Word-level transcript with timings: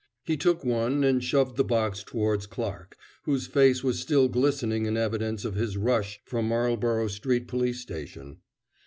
He 0.23 0.35
took 0.35 0.63
one, 0.65 1.03
and 1.03 1.23
shoved 1.23 1.57
the 1.57 1.63
box 1.63 2.01
towards 2.03 2.47
Clarke, 2.47 2.97
whose 3.25 3.45
face 3.45 3.83
was 3.83 3.99
still 3.99 4.29
glistening 4.29 4.87
in 4.87 4.97
evidence 4.97 5.45
of 5.45 5.53
his 5.53 5.77
rush 5.77 6.19
from 6.25 6.47
Marlborough 6.47 7.07
Street 7.07 7.47
police 7.47 7.81
station. 7.81 8.37